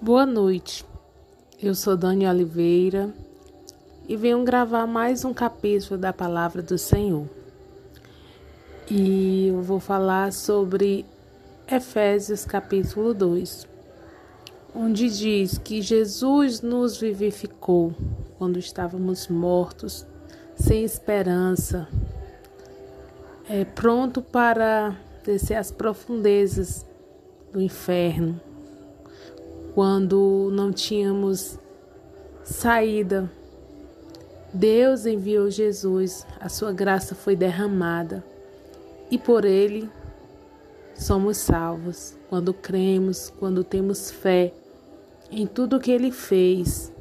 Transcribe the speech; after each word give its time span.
Boa 0.00 0.24
noite, 0.24 0.86
eu 1.60 1.74
sou 1.74 1.96
Dani 1.96 2.24
Oliveira 2.24 3.12
e 4.08 4.16
venho 4.16 4.44
gravar 4.44 4.86
mais 4.86 5.24
um 5.24 5.34
capítulo 5.34 5.98
da 5.98 6.12
Palavra 6.12 6.62
do 6.62 6.78
Senhor. 6.78 7.26
E 8.88 9.48
eu 9.48 9.60
vou 9.60 9.80
falar 9.80 10.32
sobre 10.32 11.04
Efésios 11.66 12.44
capítulo 12.44 13.12
2, 13.12 13.66
onde 14.72 15.10
diz 15.10 15.58
que 15.58 15.82
Jesus 15.82 16.60
nos 16.60 17.00
vivificou 17.00 17.92
quando 18.38 18.56
estávamos 18.56 19.26
mortos, 19.26 20.06
sem 20.54 20.84
esperança, 20.84 21.88
é, 23.50 23.64
pronto 23.64 24.22
para 24.22 24.96
descer 25.24 25.56
às 25.56 25.72
profundezas 25.72 26.86
do 27.52 27.60
inferno 27.60 28.40
quando 29.74 30.50
não 30.52 30.72
tínhamos 30.72 31.58
saída. 32.44 33.30
Deus 34.52 35.04
enviou 35.04 35.50
Jesus, 35.50 36.26
a 36.40 36.48
sua 36.48 36.72
graça 36.72 37.14
foi 37.14 37.36
derramada 37.36 38.24
e 39.10 39.18
por 39.18 39.44
ele 39.44 39.90
somos 40.94 41.36
salvos. 41.36 42.16
Quando 42.28 42.52
cremos, 42.52 43.32
quando 43.38 43.62
temos 43.62 44.10
fé 44.10 44.52
em 45.30 45.46
tudo 45.46 45.80
que 45.80 45.90
ele 45.90 46.10
fez, 46.10 46.92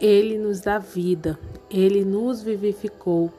ele 0.00 0.38
nos 0.38 0.60
dá 0.60 0.78
vida, 0.78 1.38
ele 1.70 2.04
nos 2.04 2.42
vivificou. 2.42 3.32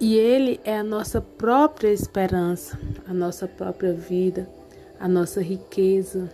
E 0.00 0.16
ele 0.16 0.60
é 0.64 0.78
a 0.78 0.84
nossa 0.84 1.20
própria 1.20 1.88
esperança, 1.88 2.78
a 3.08 3.14
nossa 3.14 3.46
própria 3.46 3.92
vida, 3.92 4.48
a 5.04 5.08
nossa 5.08 5.42
riqueza, 5.42 6.30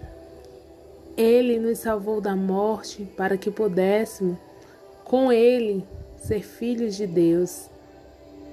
ele 1.17 1.59
nos 1.59 1.81
salvou 1.81 2.21
da 2.21 2.37
morte 2.37 3.03
para 3.17 3.37
que 3.37 3.51
pudéssemos, 3.51 4.39
com 5.03 5.33
Ele, 5.33 5.85
ser 6.17 6.45
filhos 6.45 6.95
de 6.95 7.05
Deus. 7.05 7.69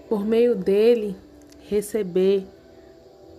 Por 0.10 0.26
meio 0.26 0.56
dele, 0.56 1.16
receber 1.70 2.48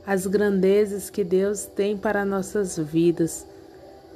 as 0.07 0.25
grandezas 0.25 1.11
que 1.11 1.25
Deus 1.25 1.67
tem 1.67 1.97
para 1.97 2.25
nossas 2.25 2.79
vidas. 2.79 3.45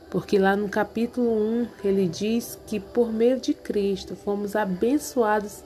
Porque 0.09 0.39
lá 0.39 0.55
no 0.55 0.69
capítulo 0.69 1.33
1 1.33 1.67
ele 1.85 2.07
diz 2.07 2.57
que 2.69 2.79
por 2.79 3.13
meio 3.13 3.41
de 3.41 3.55
Cristo 3.55 4.15
fomos 4.15 4.55
abençoados 4.55 5.65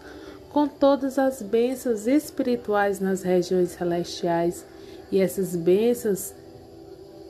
com 0.49 0.67
todas 0.67 1.19
as 1.19 1.43
bênçãos 1.43 2.07
espirituais 2.07 3.01
nas 3.01 3.21
regiões 3.21 3.73
celestiais. 3.73 4.65
E 5.13 5.21
essas 5.21 5.55
bênçãos 5.55 6.33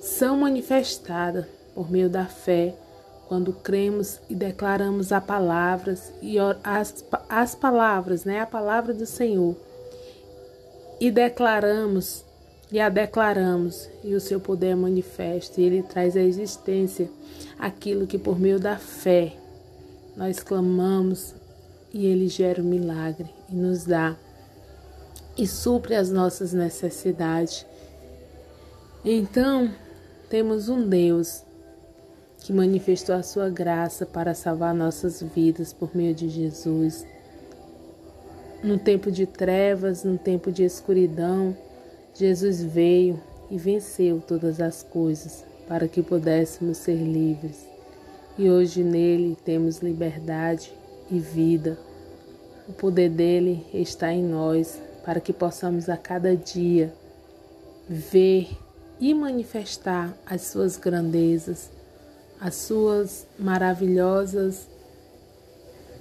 são 0.07 0.37
manifestadas 0.37 1.45
por 1.75 1.91
meio 1.91 2.09
da 2.09 2.27
fé, 2.27 2.75
quando 3.27 3.53
cremos 3.53 4.21
e 4.31 4.37
declaramos 4.37 5.11
a 5.11 5.21
palavras 5.21 6.13
e 6.23 6.37
as, 6.63 7.05
as 7.29 7.57
palavras, 7.57 8.25
né, 8.25 8.41
a 8.41 8.47
palavra 8.47 8.95
do 8.95 9.05
Senhor, 9.05 9.57
e 11.01 11.11
declaramos 11.11 12.25
e 12.71 12.81
a 12.81 12.89
declaramos, 12.89 13.89
e 14.03 14.15
o 14.15 14.21
seu 14.21 14.41
poder 14.41 14.73
é 14.73 15.41
e 15.57 15.63
ele 15.63 15.83
traz 15.83 16.17
à 16.17 16.21
existência 16.21 17.09
aquilo 17.59 18.07
que 18.07 18.19
por 18.19 18.39
meio 18.39 18.59
da 18.59 18.77
fé 18.77 19.35
nós 20.17 20.41
clamamos, 20.41 21.35
e 21.93 22.07
ele 22.07 22.29
gera 22.29 22.61
o 22.63 22.65
um 22.65 22.69
milagre 22.69 23.29
e 23.49 23.55
nos 23.55 23.85
dá 23.85 24.17
e 25.37 25.47
supre 25.47 25.95
as 25.95 26.11
nossas 26.11 26.53
necessidades. 26.53 27.65
Então, 29.05 29.71
temos 30.29 30.69
um 30.69 30.89
Deus 30.89 31.45
que 32.41 32.53
manifestou 32.53 33.15
a 33.15 33.23
sua 33.23 33.49
graça 33.49 34.05
para 34.05 34.35
salvar 34.35 34.75
nossas 34.75 35.23
vidas 35.23 35.73
por 35.73 35.95
meio 35.97 36.15
de 36.15 36.29
Jesus. 36.29 37.07
No 38.63 38.79
tempo 38.79 39.11
de 39.11 39.27
trevas, 39.27 40.05
no 40.05 40.19
tempo 40.19 40.51
de 40.51 40.65
escuridão, 40.65 41.57
Jesus 42.15 42.63
veio 42.63 43.21
e 43.51 43.59
venceu 43.59 44.21
todas 44.21 44.61
as 44.61 44.83
coisas 44.83 45.45
para 45.69 45.89
que 45.89 46.03
pudéssemos 46.03 46.79
ser 46.79 46.97
livres. 46.97 47.67
E 48.39 48.51
hoje 48.51 48.83
nele 48.83 49.37
temos 49.45 49.79
liberdade 49.79 50.73
e 51.11 51.19
vida. 51.19 51.79
O 52.69 52.73
poder 52.73 53.11
dele 53.11 53.65
está 53.73 54.13
em 54.13 54.23
nós 54.23 54.81
para 55.05 55.21
que 55.21 55.33
possamos 55.33 55.89
a 55.89 55.97
cada 55.97 56.37
dia 56.37 56.93
ver 57.89 58.49
e 59.01 59.13
manifestar 59.15 60.15
as 60.27 60.43
suas 60.43 60.77
grandezas 60.77 61.71
as 62.41 62.55
suas 62.55 63.27
maravilhosas 63.39 64.69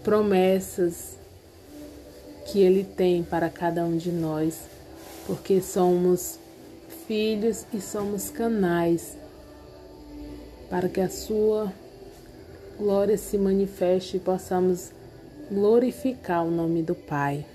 promessas 0.04 1.18
que 2.46 2.60
Ele 2.60 2.84
tem 2.84 3.24
para 3.24 3.50
cada 3.50 3.84
um 3.84 3.98
de 3.98 4.12
nós, 4.12 4.60
porque 5.26 5.62
somos 5.62 6.38
filhos 7.08 7.66
e 7.74 7.82
somos 7.82 8.30
canais 8.30 9.18
para 10.70 10.90
que 10.90 11.02
a 11.02 11.10
Sua 11.10 11.72
glória 12.78 13.18
se 13.18 13.38
manifeste 13.38 14.18
e 14.18 14.20
possamos 14.20 14.92
glorificar 15.50 16.46
o 16.46 16.52
nome 16.52 16.84
do 16.84 16.94
Pai. 16.94 17.46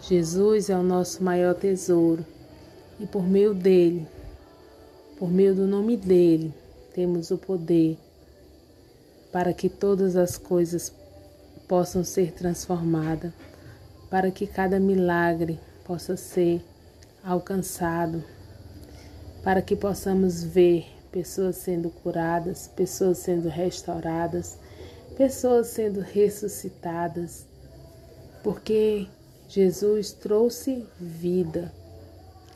Jesus 0.00 0.70
é 0.70 0.76
o 0.76 0.82
nosso 0.82 1.22
maior 1.22 1.54
tesouro 1.54 2.24
e 2.98 3.06
por 3.06 3.22
meio 3.22 3.52
dele, 3.52 4.06
por 5.22 5.30
meio 5.30 5.54
do 5.54 5.68
nome 5.68 5.96
dele, 5.96 6.52
temos 6.92 7.30
o 7.30 7.38
poder 7.38 7.96
para 9.30 9.52
que 9.52 9.68
todas 9.68 10.16
as 10.16 10.36
coisas 10.36 10.92
possam 11.68 12.02
ser 12.02 12.32
transformadas, 12.32 13.32
para 14.10 14.32
que 14.32 14.48
cada 14.48 14.80
milagre 14.80 15.60
possa 15.84 16.16
ser 16.16 16.60
alcançado, 17.22 18.24
para 19.44 19.62
que 19.62 19.76
possamos 19.76 20.42
ver 20.42 20.86
pessoas 21.12 21.54
sendo 21.54 21.88
curadas, 21.88 22.66
pessoas 22.74 23.18
sendo 23.18 23.48
restauradas, 23.48 24.58
pessoas 25.16 25.68
sendo 25.68 26.00
ressuscitadas, 26.00 27.46
porque 28.42 29.06
Jesus 29.48 30.10
trouxe 30.10 30.84
vida, 30.98 31.72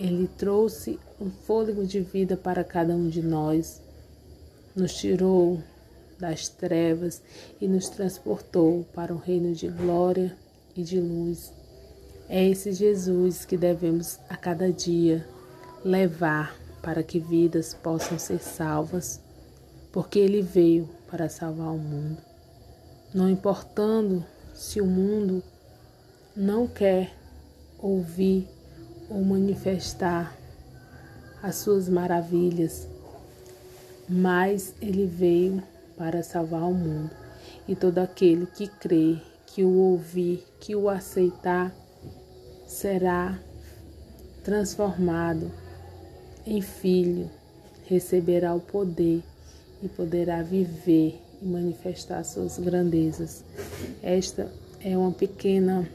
ele 0.01 0.27
trouxe 0.37 0.99
um 1.21 1.31
fôlego 1.31 1.87
de 1.87 2.01
vida 2.01 2.37
para 2.37 2.63
cada 2.63 2.95
um 2.95 3.09
de 3.09 3.23
nós 3.23 3.81
nos 4.75 4.95
tirou 4.95 5.63
das 6.19 6.49
trevas 6.49 7.23
e 7.61 7.67
nos 7.67 7.89
transportou 7.89 8.85
para 8.95 9.15
um 9.15 9.19
reino 9.19 9.55
de 9.55 9.69
glória 9.69 10.37
e 10.77 10.83
de 10.83 11.01
luz. 11.01 11.53
É 12.29 12.47
esse 12.47 12.73
Jesus 12.73 13.45
que 13.45 13.57
devemos 13.57 14.19
a 14.29 14.37
cada 14.37 14.71
dia 14.71 15.27
levar 15.85 16.57
para 16.83 17.03
que 17.03 17.19
vidas 17.19 17.75
possam 17.75 18.19
ser 18.19 18.41
salvas, 18.41 19.21
porque 19.93 20.19
ele 20.19 20.43
veio 20.43 20.89
para 21.11 21.29
salvar 21.29 21.69
o 21.69 21.79
mundo. 21.79 22.19
Não 23.15 23.29
importando 23.31 24.25
se 24.55 24.81
o 24.81 24.87
mundo 24.87 25.43
não 26.37 26.67
quer 26.67 27.13
ouvir 27.79 28.49
ou 29.09 29.23
manifestar 29.25 30.37
as 31.43 31.57
suas 31.57 31.89
maravilhas, 31.89 32.89
mas 34.09 34.75
ele 34.81 35.07
veio 35.07 35.63
para 35.97 36.23
salvar 36.23 36.63
o 36.63 36.75
mundo. 36.75 37.11
E 37.67 37.75
todo 37.75 37.99
aquele 37.99 38.47
que 38.47 38.69
crê, 38.69 39.19
que 39.47 39.65
o 39.65 39.73
ouvir, 39.73 40.45
que 40.61 40.75
o 40.75 40.89
aceitar, 40.89 41.75
será 42.67 43.39
transformado 44.43 45.51
em 46.47 46.61
filho, 46.61 47.31
receberá 47.87 48.55
o 48.55 48.61
poder 48.61 49.23
e 49.83 49.89
poderá 49.89 50.43
viver 50.43 51.21
e 51.43 51.47
manifestar 51.47 52.23
suas 52.25 52.59
grandezas. 52.59 53.45
Esta 54.03 54.51
é 54.81 54.97
uma 54.97 55.13
pequena 55.13 55.89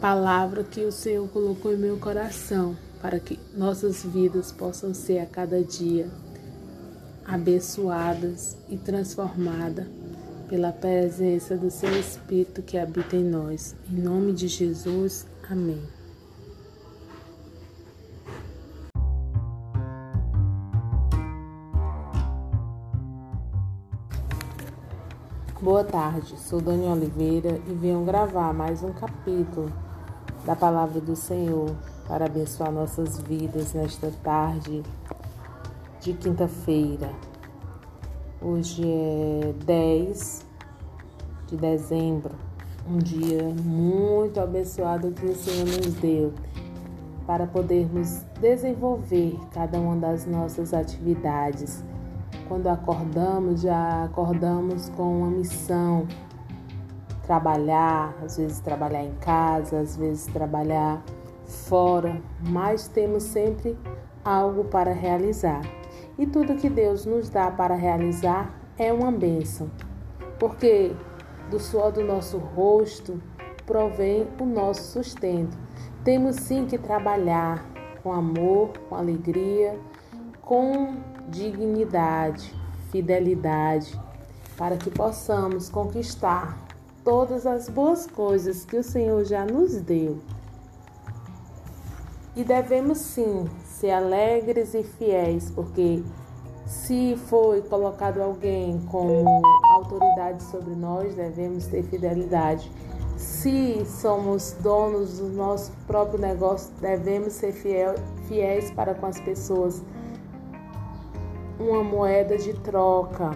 palavra 0.00 0.64
que 0.64 0.84
o 0.84 0.92
Senhor 0.92 1.28
colocou 1.28 1.72
em 1.72 1.76
meu 1.76 1.96
coração 1.98 2.76
para 3.02 3.18
que 3.18 3.36
nossas 3.52 4.04
vidas 4.04 4.52
possam 4.52 4.94
ser 4.94 5.18
a 5.18 5.26
cada 5.26 5.60
dia 5.60 6.08
abençoadas 7.24 8.56
e 8.68 8.76
transformadas 8.76 9.88
pela 10.48 10.70
presença 10.70 11.56
do 11.56 11.68
Seu 11.68 11.98
Espírito 11.98 12.62
que 12.62 12.78
habita 12.78 13.16
em 13.16 13.24
nós. 13.24 13.74
Em 13.90 14.00
nome 14.00 14.32
de 14.32 14.46
Jesus, 14.46 15.26
amém. 15.50 15.82
Boa 25.60 25.84
tarde, 25.84 26.38
sou 26.38 26.60
Dani 26.60 26.86
Oliveira 26.86 27.60
e 27.68 27.72
venho 27.72 28.04
gravar 28.04 28.52
mais 28.52 28.82
um 28.82 28.92
capítulo 28.92 29.72
da 30.44 30.56
Palavra 30.56 31.00
do 31.00 31.14
Senhor 31.14 31.74
para 32.12 32.26
abençoar 32.26 32.70
nossas 32.70 33.18
vidas 33.22 33.72
nesta 33.72 34.10
tarde 34.22 34.82
de 35.98 36.12
quinta-feira. 36.12 37.08
Hoje 38.38 38.82
é 38.84 39.54
10 39.64 40.44
de 41.46 41.56
dezembro, 41.56 42.34
um 42.86 42.98
dia 42.98 43.42
muito 43.64 44.38
abençoado 44.38 45.10
que 45.12 45.24
o 45.24 45.34
Senhor 45.34 45.64
nos 45.64 45.94
deu 45.94 46.34
para 47.26 47.46
podermos 47.46 48.20
desenvolver 48.38 49.40
cada 49.54 49.80
uma 49.80 49.96
das 49.96 50.26
nossas 50.26 50.74
atividades. 50.74 51.82
Quando 52.46 52.66
acordamos, 52.66 53.62
já 53.62 54.04
acordamos 54.04 54.90
com 54.90 55.20
uma 55.20 55.30
missão, 55.30 56.06
trabalhar, 57.22 58.14
às 58.22 58.36
vezes 58.36 58.60
trabalhar 58.60 59.02
em 59.02 59.14
casa, 59.14 59.80
às 59.80 59.96
vezes 59.96 60.26
trabalhar 60.26 61.02
fora, 61.52 62.20
mas 62.40 62.88
temos 62.88 63.22
sempre 63.22 63.76
algo 64.24 64.64
para 64.64 64.92
realizar. 64.92 65.62
E 66.18 66.26
tudo 66.26 66.56
que 66.56 66.68
Deus 66.68 67.04
nos 67.06 67.28
dá 67.28 67.50
para 67.50 67.74
realizar 67.74 68.54
é 68.78 68.92
uma 68.92 69.12
bênção, 69.12 69.70
porque 70.38 70.92
do 71.50 71.58
suor 71.58 71.92
do 71.92 72.02
nosso 72.02 72.38
rosto 72.38 73.20
provém 73.66 74.26
o 74.40 74.44
nosso 74.44 74.82
sustento. 74.92 75.56
Temos 76.04 76.36
sim 76.36 76.66
que 76.66 76.78
trabalhar 76.78 77.64
com 78.02 78.12
amor, 78.12 78.70
com 78.88 78.96
alegria, 78.96 79.78
com 80.40 80.96
dignidade, 81.28 82.54
fidelidade, 82.90 83.98
para 84.56 84.76
que 84.76 84.90
possamos 84.90 85.68
conquistar 85.68 86.58
todas 87.04 87.46
as 87.46 87.68
boas 87.68 88.06
coisas 88.06 88.64
que 88.64 88.76
o 88.76 88.82
Senhor 88.82 89.24
já 89.24 89.44
nos 89.44 89.80
deu. 89.80 90.18
E 92.34 92.42
devemos 92.42 92.98
sim 92.98 93.46
ser 93.64 93.90
alegres 93.90 94.72
e 94.72 94.82
fiéis, 94.82 95.50
porque 95.50 96.02
se 96.64 97.14
foi 97.26 97.60
colocado 97.60 98.22
alguém 98.22 98.80
como 98.90 99.42
autoridade 99.74 100.42
sobre 100.44 100.74
nós, 100.74 101.14
devemos 101.14 101.66
ter 101.66 101.82
fidelidade. 101.82 102.70
Se 103.18 103.84
somos 103.84 104.56
donos 104.60 105.18
do 105.18 105.28
nosso 105.28 105.72
próprio 105.86 106.18
negócio, 106.18 106.72
devemos 106.80 107.34
ser 107.34 107.52
fiel, 107.52 107.94
fiéis 108.26 108.70
para 108.70 108.94
com 108.94 109.06
as 109.06 109.20
pessoas. 109.20 109.82
Uma 111.60 111.84
moeda 111.84 112.38
de 112.38 112.54
troca 112.54 113.32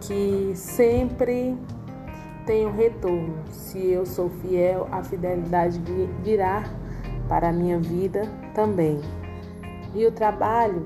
que 0.00 0.52
sempre 0.54 1.58
tem 2.46 2.66
um 2.66 2.72
retorno. 2.72 3.34
Se 3.50 3.90
eu 3.90 4.06
sou 4.06 4.30
fiel, 4.30 4.86
a 4.92 5.02
fidelidade 5.02 5.80
virá 6.22 6.64
para 7.30 7.50
a 7.50 7.52
minha 7.52 7.78
vida 7.78 8.28
também. 8.52 9.00
E 9.94 10.04
o 10.04 10.10
trabalho, 10.10 10.84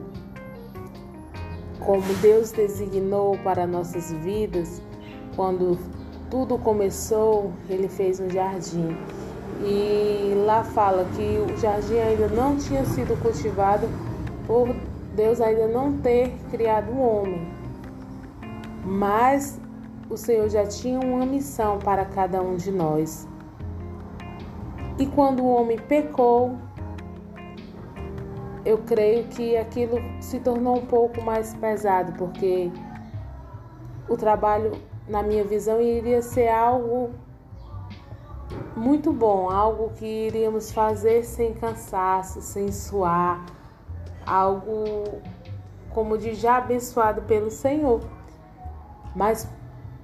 como 1.81 2.03
Deus 2.21 2.53
designou 2.53 3.39
para 3.39 3.67
nossas 3.67 4.13
vidas, 4.13 4.83
quando 5.35 5.79
tudo 6.31 6.59
começou, 6.59 7.51
Ele 7.69 7.89
fez 7.89 8.21
um 8.21 8.29
jardim. 8.29 8.95
E 9.63 10.35
lá 10.47 10.63
fala 10.63 11.07
que 11.17 11.23
o 11.23 11.57
jardim 11.57 11.97
ainda 11.97 12.29
não 12.29 12.59
tinha 12.59 12.85
sido 12.85 13.19
cultivado 13.23 13.89
por 14.47 14.69
Deus 15.17 15.41
ainda 15.41 15.67
não 15.67 15.97
ter 15.97 16.31
criado 16.51 16.91
o 16.91 17.01
homem. 17.01 17.49
Mas 18.85 19.59
o 20.11 20.17
Senhor 20.17 20.51
já 20.51 20.67
tinha 20.67 21.01
uma 21.01 21.25
missão 21.25 21.79
para 21.79 22.05
cada 22.05 22.43
um 22.43 22.57
de 22.57 22.71
nós. 22.71 23.27
E 24.99 25.07
quando 25.07 25.43
o 25.43 25.53
homem 25.53 25.77
pecou, 25.77 26.57
eu 28.65 28.79
creio 28.79 29.25
que 29.25 29.57
aquilo 29.57 29.99
se 30.21 30.39
tornou 30.39 30.79
um 30.79 30.87
pouco 30.87 31.21
mais 31.21 31.53
pesado, 31.55 32.13
porque 32.13 32.71
o 34.09 34.17
trabalho, 34.17 34.73
na 35.09 35.23
minha 35.23 35.45
visão, 35.45 35.81
iria 35.81 36.23
ser 36.23 36.49
algo 36.49 37.11
muito 38.77 39.13
bom, 39.13 39.51
algo 39.51 39.91
que 39.95 40.07
iríamos 40.27 40.71
fazer 40.71 41.25
sem 41.25 41.55
cansaço, 41.55 42.41
sem 42.41 42.71
suar, 42.71 43.45
algo 44.25 45.21
como 45.91 46.17
de 46.17 46.35
já 46.35 46.59
abençoado 46.59 47.23
pelo 47.23 47.51
Senhor. 47.51 48.01
Mas 49.15 49.49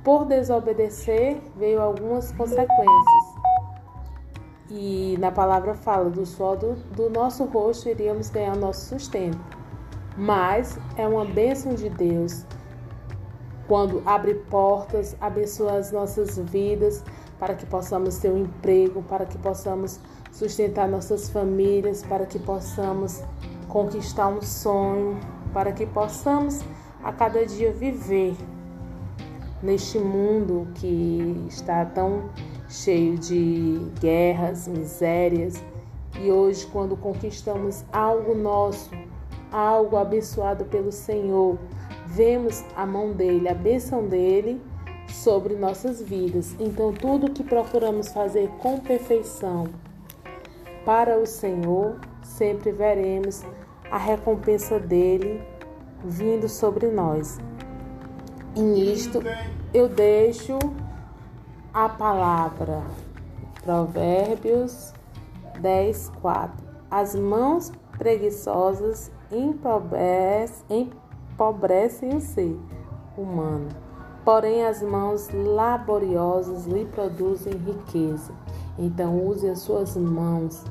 por 0.02 0.25
desobedecer, 0.25 1.40
veio 1.56 1.81
algumas 1.81 2.32
consequências. 2.32 3.29
E 4.70 5.17
na 5.19 5.32
palavra 5.32 5.75
fala 5.75 6.08
do 6.08 6.25
suor 6.25 6.56
do, 6.56 6.75
do 6.94 7.11
nosso 7.11 7.44
rosto 7.44 7.88
iríamos 7.88 8.31
ganhar 8.31 8.56
nosso 8.56 8.87
sustento. 8.87 9.38
Mas 10.17 10.78
é 10.96 11.06
uma 11.06 11.25
bênção 11.25 11.75
de 11.75 11.88
Deus 11.88 12.44
quando 13.67 14.02
abre 14.05 14.34
portas, 14.34 15.17
abençoa 15.20 15.78
as 15.78 15.93
nossas 15.93 16.37
vidas 16.37 17.05
para 17.38 17.55
que 17.55 17.64
possamos 17.64 18.19
ter 18.19 18.31
um 18.31 18.38
emprego, 18.38 19.02
para 19.02 19.25
que 19.25 19.38
possamos 19.38 20.00
sustentar 20.32 20.88
nossas 20.88 21.31
famílias, 21.31 22.02
para 22.02 22.26
que 22.26 22.38
possamos 22.38 23.23
conquistar 23.69 24.26
um 24.26 24.43
sonho, 24.43 25.19
para 25.52 25.73
que 25.73 25.87
possamos 25.87 26.62
a 27.02 27.12
cada 27.12 27.46
dia 27.46 27.73
viver 27.73 28.37
neste 29.62 29.99
mundo 29.99 30.66
que 30.75 31.46
está 31.49 31.84
tão 31.84 32.28
cheio 32.70 33.19
de 33.19 33.81
guerras, 34.00 34.69
misérias. 34.69 35.62
E 36.19 36.31
hoje, 36.31 36.67
quando 36.67 36.96
conquistamos 36.96 37.84
algo 37.93 38.34
nosso, 38.34 38.90
algo 39.50 39.96
abençoado 39.96 40.64
pelo 40.64 40.93
Senhor, 40.93 41.58
vemos 42.06 42.64
a 42.76 42.87
mão 42.87 43.12
dele, 43.12 43.49
a 43.49 43.55
bênção 43.55 44.06
dele 44.06 44.61
sobre 45.08 45.56
nossas 45.56 46.00
vidas. 46.00 46.55
Então, 46.58 46.93
tudo 46.93 47.32
que 47.32 47.43
procuramos 47.43 48.08
fazer 48.08 48.49
com 48.58 48.78
perfeição 48.78 49.69
para 50.84 51.19
o 51.19 51.26
Senhor, 51.26 51.99
sempre 52.23 52.70
veremos 52.70 53.43
a 53.90 53.99
recompensa 53.99 54.78
dele 54.78 55.43
vindo 56.05 56.49
sobre 56.49 56.87
nós. 56.87 57.38
E 58.56 58.61
nisto 58.61 59.20
eu 59.73 59.88
deixo 59.88 60.58
a 61.72 61.88
palavra. 61.88 62.82
Provérbios 63.62 64.93
10, 65.61 66.11
4. 66.20 66.67
As 66.90 67.14
mãos 67.14 67.72
preguiçosas 67.96 69.12
empobrecem, 69.31 70.90
o 72.16 72.21
ser 72.21 72.59
humano, 73.16 73.68
porém 74.25 74.66
as 74.66 74.83
mãos 74.83 75.30
laboriosas 75.33 76.66
lhe 76.66 76.85
produzem 76.87 77.52
riqueza. 77.52 78.33
Então 78.78 79.25
use 79.25 79.49
as 79.49 79.61
suas 79.61 79.97
mãos 79.97 80.64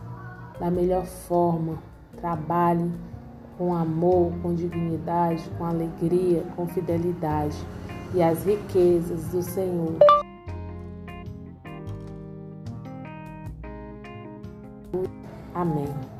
da 0.60 0.70
melhor 0.70 1.06
forma, 1.06 1.78
trabalhe 2.20 2.92
com 3.58 3.74
amor, 3.74 4.34
com 4.42 4.54
dignidade, 4.54 5.50
com 5.58 5.66
alegria, 5.66 6.44
com 6.56 6.68
fidelidade 6.68 7.58
e 8.14 8.22
as 8.22 8.44
riquezas 8.44 9.26
do 9.26 9.42
Senhor. 9.42 9.98
Amém. 15.54 16.19